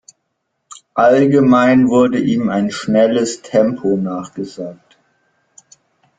[0.95, 4.97] Allgemein wurde ihm ein schnelles Tempo nachgesagt.